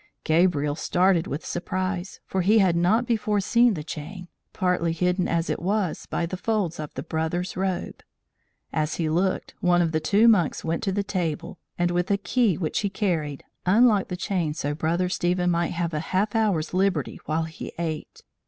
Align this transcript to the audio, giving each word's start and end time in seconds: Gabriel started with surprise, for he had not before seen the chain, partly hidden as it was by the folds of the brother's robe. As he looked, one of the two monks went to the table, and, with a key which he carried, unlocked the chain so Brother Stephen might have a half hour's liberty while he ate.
Gabriel 0.23 0.73
started 0.75 1.27
with 1.27 1.45
surprise, 1.45 2.19
for 2.25 2.41
he 2.41 2.57
had 2.57 2.75
not 2.75 3.05
before 3.05 3.39
seen 3.39 3.75
the 3.75 3.83
chain, 3.83 4.27
partly 4.51 4.93
hidden 4.93 5.27
as 5.27 5.47
it 5.47 5.59
was 5.61 6.07
by 6.07 6.25
the 6.25 6.35
folds 6.37 6.79
of 6.79 6.91
the 6.95 7.03
brother's 7.03 7.55
robe. 7.55 8.01
As 8.73 8.95
he 8.95 9.09
looked, 9.09 9.53
one 9.61 9.79
of 9.79 9.91
the 9.91 9.99
two 9.99 10.27
monks 10.27 10.63
went 10.65 10.81
to 10.85 10.91
the 10.91 11.03
table, 11.03 11.59
and, 11.77 11.91
with 11.91 12.09
a 12.09 12.17
key 12.17 12.57
which 12.57 12.79
he 12.79 12.89
carried, 12.89 13.43
unlocked 13.67 14.09
the 14.09 14.17
chain 14.17 14.55
so 14.55 14.73
Brother 14.73 15.07
Stephen 15.07 15.51
might 15.51 15.73
have 15.73 15.93
a 15.93 15.99
half 15.99 16.35
hour's 16.35 16.73
liberty 16.73 17.19
while 17.25 17.43
he 17.43 17.71
ate. 17.77 18.23